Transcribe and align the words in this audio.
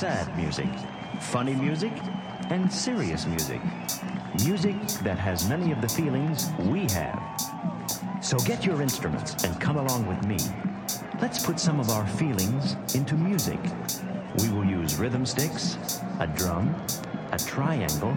Sad 0.00 0.34
music. 0.34 0.70
Funny 1.20 1.52
music 1.52 1.92
and 2.48 2.72
serious 2.72 3.26
music. 3.26 3.60
Music 4.42 4.74
that 5.04 5.18
has 5.18 5.46
many 5.46 5.72
of 5.72 5.82
the 5.82 5.88
feelings 5.90 6.48
we 6.60 6.86
have. 6.94 7.20
So 8.22 8.38
get 8.38 8.64
your 8.64 8.80
instruments 8.80 9.44
and 9.44 9.60
come 9.60 9.76
along 9.76 10.06
with 10.06 10.26
me. 10.26 10.38
Let's 11.20 11.44
put 11.44 11.60
some 11.60 11.78
of 11.78 11.90
our 11.90 12.06
feelings 12.06 12.76
into 12.94 13.14
music. 13.14 13.60
We 14.38 14.48
will 14.48 14.64
use 14.64 14.96
rhythm 14.96 15.26
sticks, 15.26 15.76
a 16.18 16.26
drum, 16.26 16.74
a 17.32 17.38
triangle, 17.38 18.16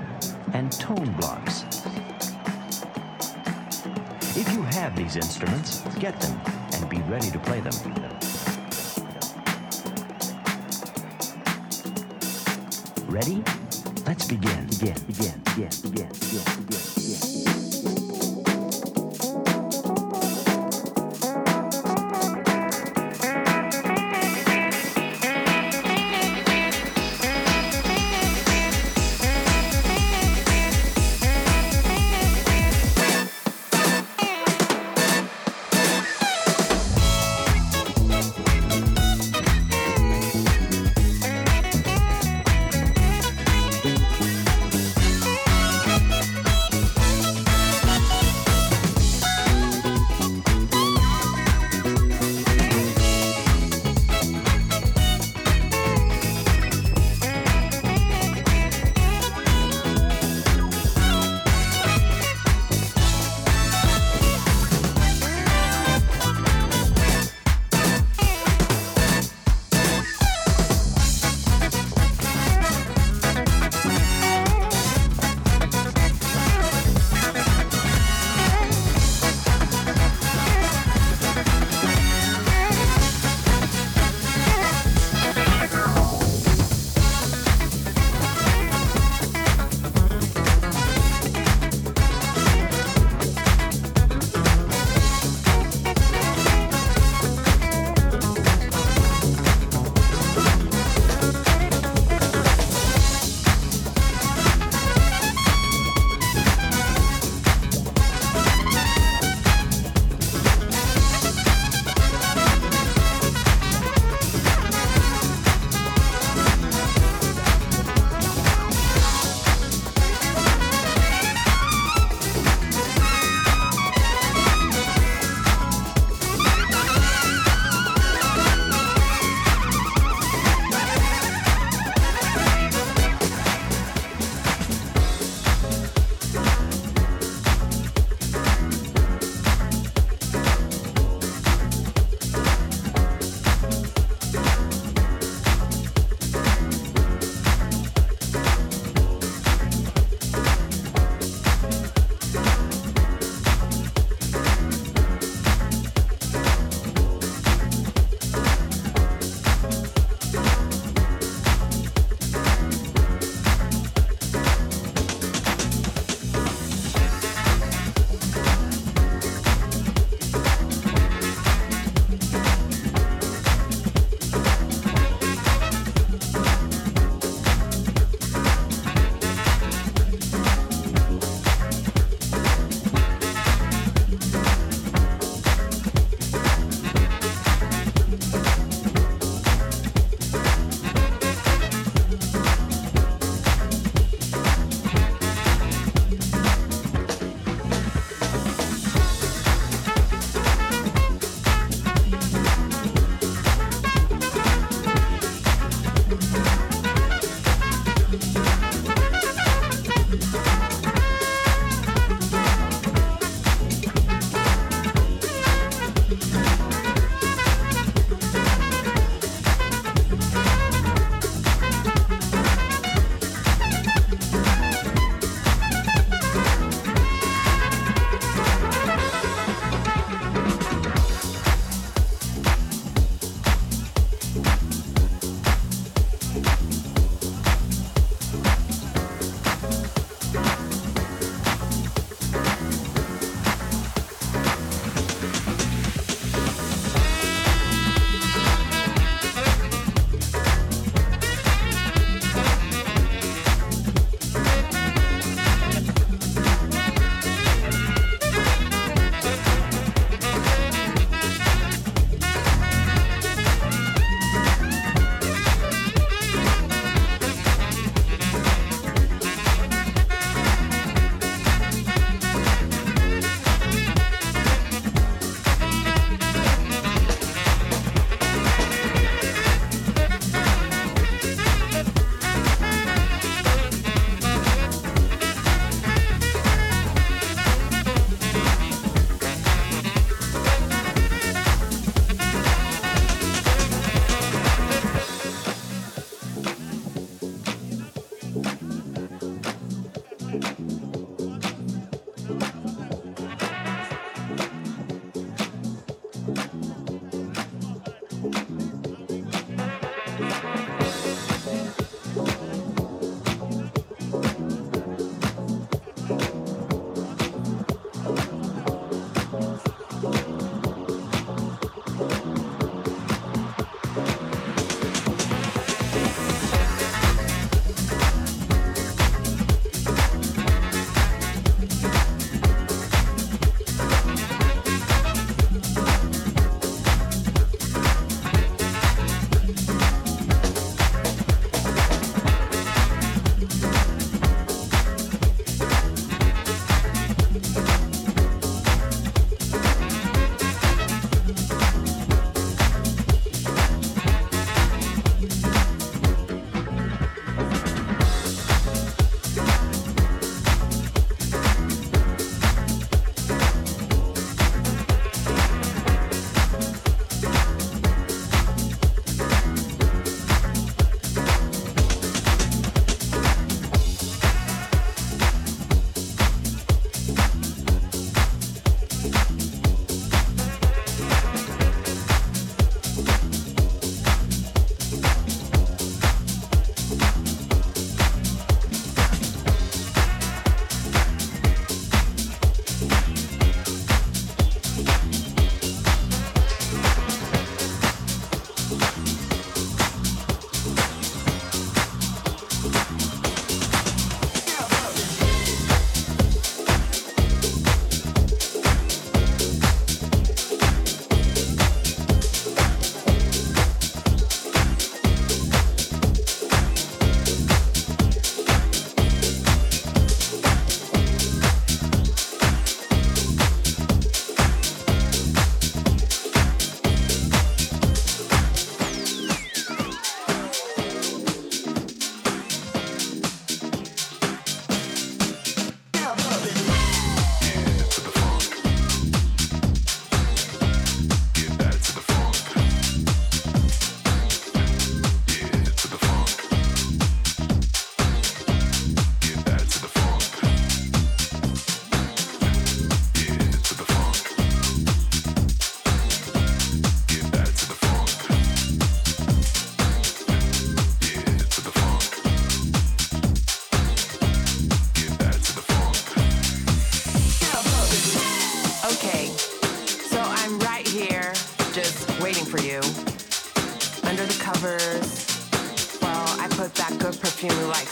and 0.53 0.72
tone 0.72 1.11
blocks. 1.19 1.66
If 4.38 4.49
you 4.53 4.61
have 4.61 4.95
these 4.95 5.17
instruments, 5.17 5.81
get 5.99 6.17
them 6.22 6.39
and 6.72 6.89
be 6.89 7.01
ready 7.11 7.29
to 7.29 7.39
play 7.39 7.59
them. 7.59 8.22
Ready? 13.13 13.44
Let's 14.07 14.25
begin, 14.25 14.66
begin, 14.66 14.96
begin, 15.06 15.41
begin, 15.46 15.69
begin. 15.84 16.22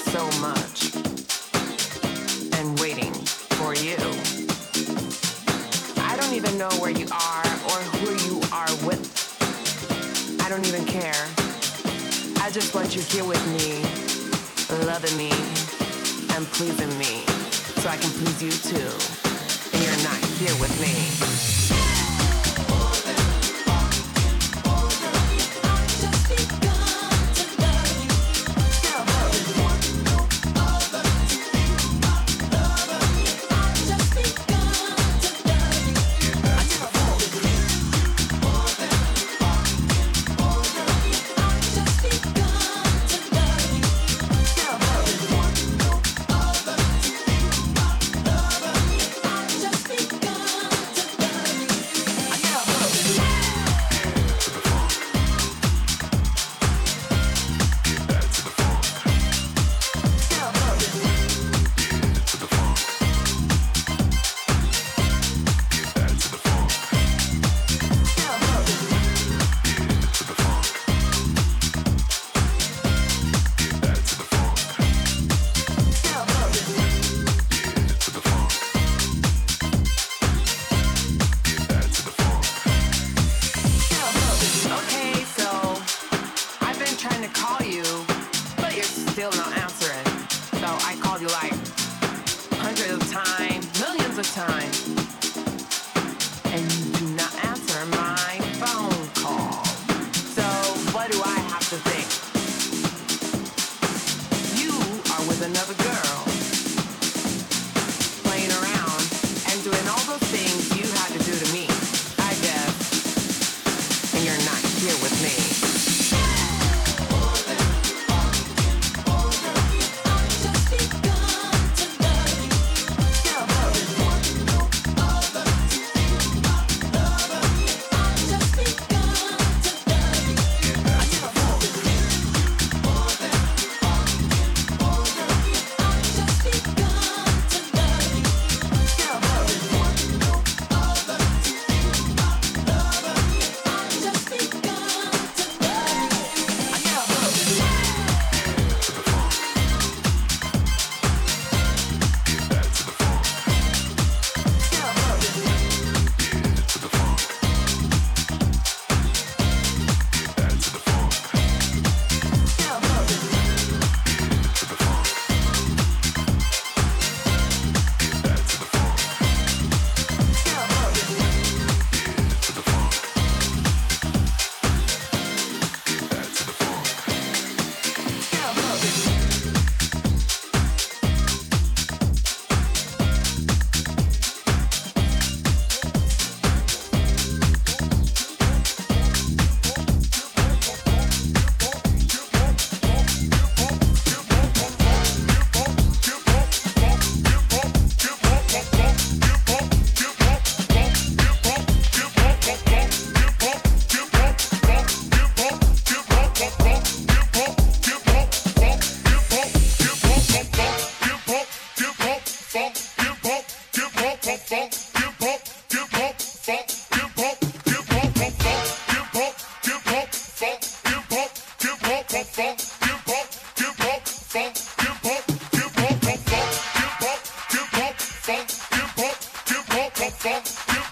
So 0.09 0.25
much. 0.41 0.95
And 2.57 2.79
waiting 2.79 3.13
for 3.57 3.75
you. 3.75 3.97
I 6.03 6.15
don't 6.17 6.33
even 6.33 6.57
know 6.57 6.69
where 6.81 6.91
you 6.91 7.07
are 7.11 7.45
or 7.69 7.79
who 7.99 8.09
you 8.27 8.41
are 8.51 8.71
with. 8.85 9.03
I 10.41 10.49
don't 10.49 10.65
even 10.67 10.85
care. 10.85 11.25
I 12.41 12.49
just 12.51 12.73
want 12.73 12.95
you 12.95 13.01
here 13.01 13.25
with 13.25 13.41
me, 13.55 13.81
loving 14.85 15.15
me 15.17 15.31
and 16.35 16.45
pleasing 16.47 16.97
me 16.97 17.23
so 17.81 17.89
I 17.89 17.97
can 17.97 18.09
please 18.11 18.41
you 18.41 18.51
too. 18.51 18.91
And 19.73 19.83
you're 19.83 20.03
not 20.03 20.19
here 20.39 20.55
with 20.59 20.73
me. 20.81 21.60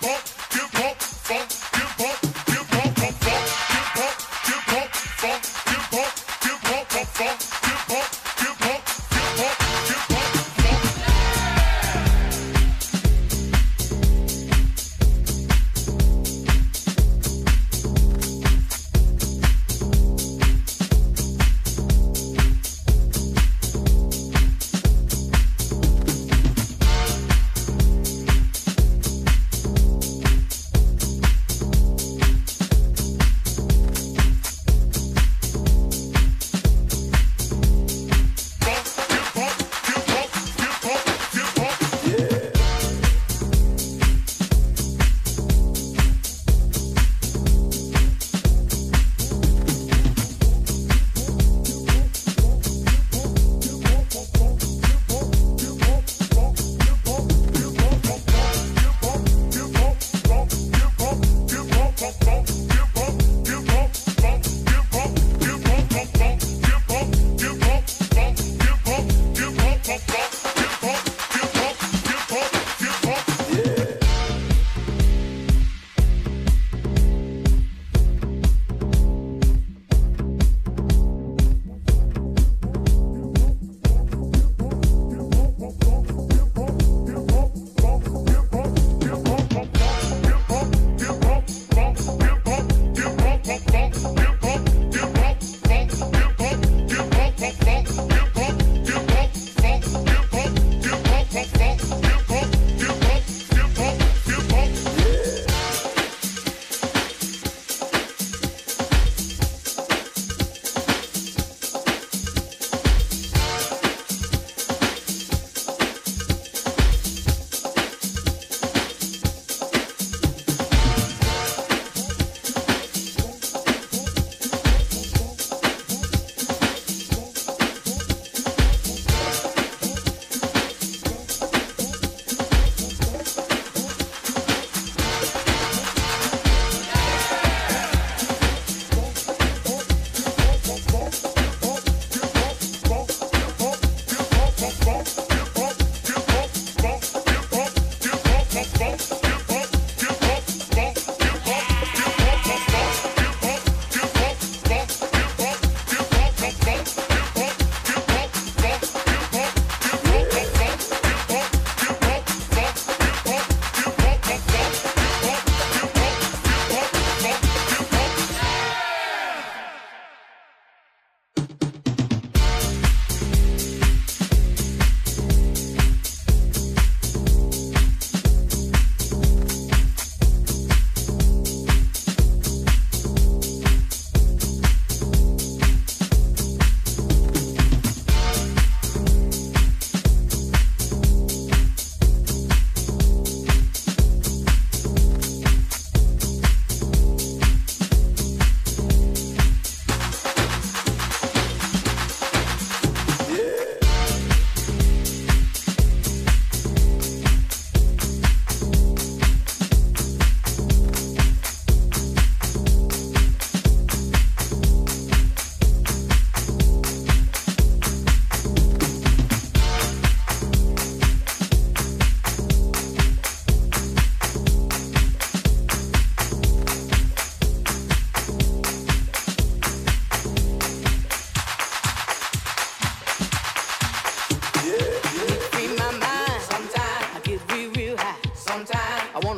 up, 0.03 0.23
give 0.51 0.81
up, 0.85 1.01
funk, 1.01 1.49
give 1.73 2.05
up. 2.05 2.28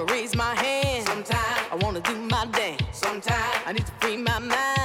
wanna 0.01 0.13
raise 0.13 0.35
my 0.35 0.55
hand. 0.55 1.07
Sometimes 1.07 1.67
I 1.71 1.75
wanna 1.75 1.99
do 2.01 2.15
my 2.17 2.45
dance. 2.45 2.83
Sometimes 2.91 3.63
I 3.65 3.73
need 3.73 3.85
to 3.85 3.91
free 3.99 4.17
my 4.17 4.39
mind. 4.39 4.80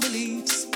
beliefs. 0.00 0.66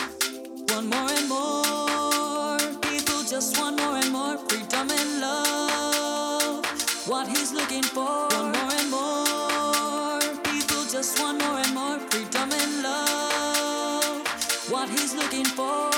One 0.68 0.88
more 0.88 1.10
and 1.10 1.28
more 1.28 2.58
people 2.82 3.22
just 3.22 3.58
want 3.58 3.76
more 3.80 3.96
and 3.96 4.10
more 4.12 4.38
freedom 4.48 4.90
and 4.90 5.20
love. 5.20 6.64
What 7.06 7.28
he's 7.28 7.52
looking 7.52 7.82
for. 7.82 8.28
One 8.28 8.52
more 8.52 8.72
and 8.80 8.90
more 8.90 10.20
people 10.50 10.84
just 10.90 11.20
want 11.20 11.38
more 11.44 11.58
and 11.58 11.74
more 11.74 11.98
freedom 12.10 12.50
and 12.52 12.82
love. 12.82 14.26
What 14.70 14.88
he's 14.88 15.14
looking 15.14 15.44
for. 15.44 15.91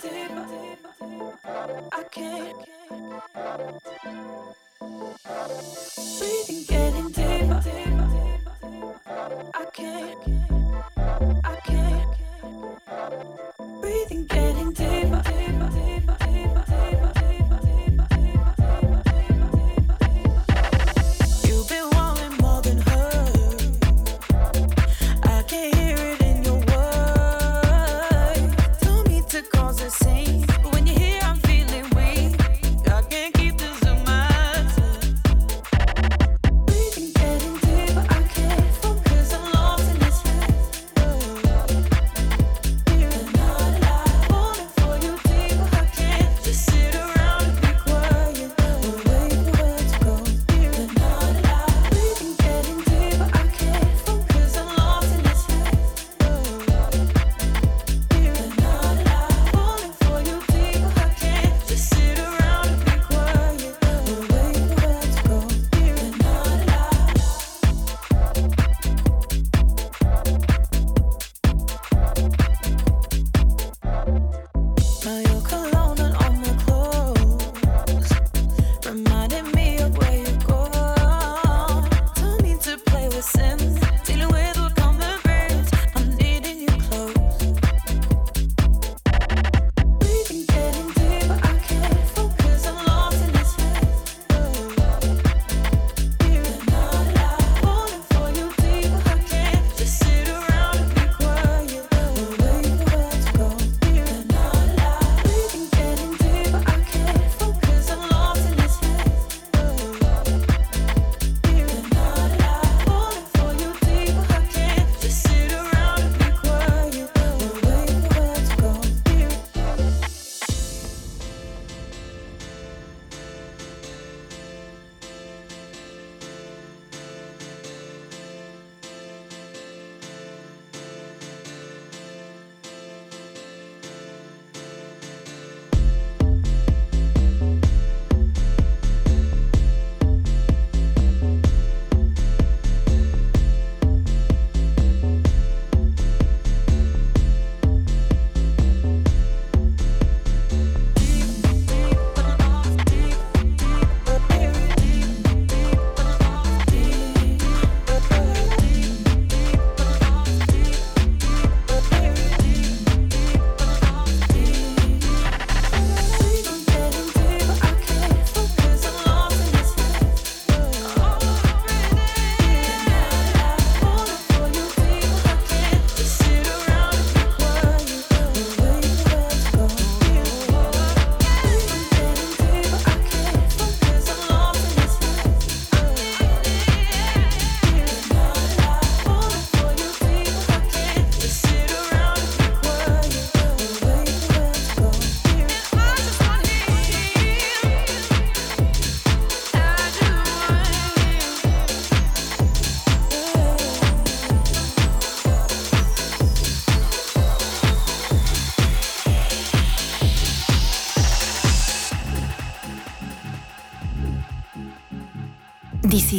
Breathing, 0.00 0.72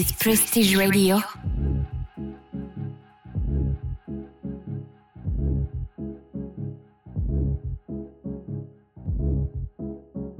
Is 0.04 0.12
Prestige 0.12 0.76
Radio. 0.76 1.22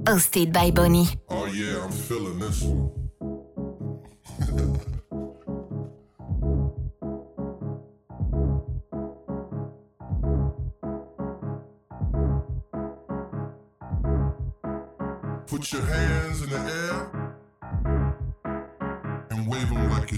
Hosted 0.04 0.52
by 0.52 0.70
Bonnie. 0.70 1.08
Oh 1.30 1.46
yeah, 1.46 1.82
I'm 1.82 1.90
feeling 1.90 2.38
this 2.40 2.60
one. 2.60 2.90
Put 15.46 15.72
your 15.72 15.86
hands 15.86 16.13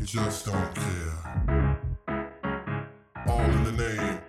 just 0.07 0.47
don't 0.47 0.73
care. 0.73 1.77
All 3.27 3.41
in 3.41 3.65
the 3.65 3.73
name 3.73 4.21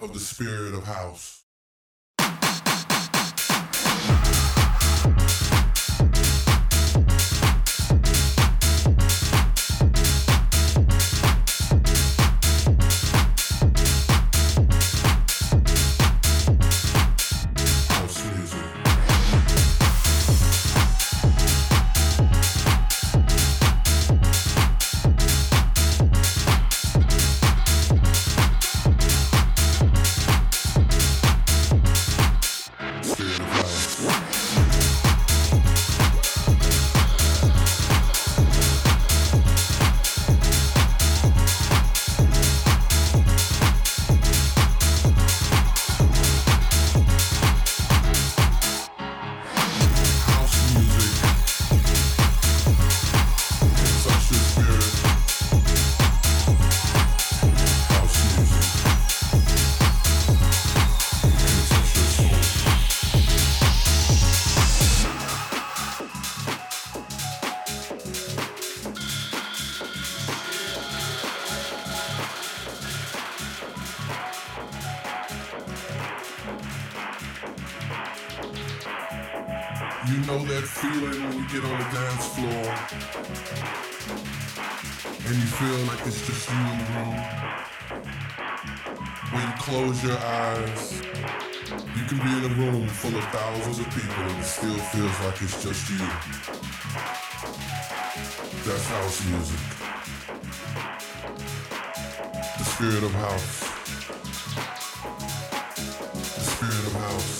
of 0.00 0.14
the 0.14 0.18
spirit 0.18 0.72
of 0.72 0.84
house. 0.84 1.44
Eyes, 90.38 91.02
you 91.96 92.04
can 92.06 92.18
be 92.18 92.32
in 92.38 92.44
a 92.50 92.54
room 92.54 92.86
full 92.86 93.16
of 93.16 93.24
thousands 93.24 93.80
of 93.80 93.86
people 93.90 94.22
and 94.22 94.38
it 94.38 94.44
still 94.44 94.78
feels 94.92 95.20
like 95.24 95.42
it's 95.42 95.62
just 95.62 95.90
you. 95.90 95.98
That's 98.64 98.86
house 98.86 99.26
music. 99.26 99.60
The 102.58 102.64
spirit 102.64 103.02
of 103.02 103.12
house. 103.14 103.60
The 106.34 106.40
spirit 106.40 106.86
of 106.86 106.92
house. 106.92 107.37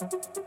Thank 0.00 0.38